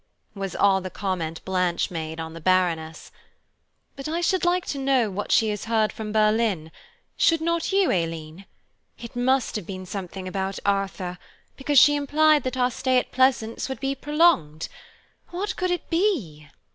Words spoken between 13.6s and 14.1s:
would be